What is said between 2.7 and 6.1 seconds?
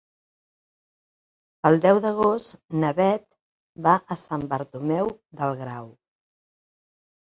na Beth va a Sant Bartomeu del Grau.